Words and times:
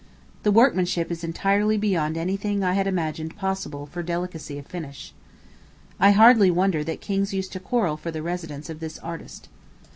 The 0.41 0.51
workmanship 0.51 1.11
is 1.11 1.23
entirely 1.23 1.77
beyond 1.77 2.17
anything 2.17 2.63
I 2.63 2.73
had 2.73 2.87
imagined 2.87 3.35
possible 3.35 3.85
for 3.85 4.01
delicacy 4.01 4.57
of 4.57 4.65
finish. 4.65 5.13
I 5.99 6.09
hardly 6.09 6.49
wonder 6.49 6.83
that 6.85 7.01
kings 7.01 7.35
used 7.35 7.51
to 7.51 7.59
quarrel 7.59 7.97
for 7.97 8.09
the 8.09 8.23
residence 8.23 8.67
of 8.67 8.79
this 8.79 8.97
artist. 8.97 9.47